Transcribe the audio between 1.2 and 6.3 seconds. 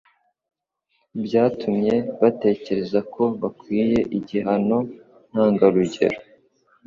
byatumye batekereza ko bakwiye igihano ntangarugero.